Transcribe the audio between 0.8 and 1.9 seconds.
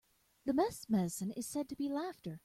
medicine is said to be